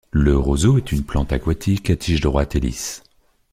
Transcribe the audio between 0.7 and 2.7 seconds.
est une plante aquatique à tige droite et